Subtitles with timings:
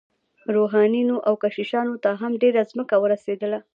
[0.55, 3.59] روحانیونو او کشیشانو ته هم ډیره ځمکه ورسیدله.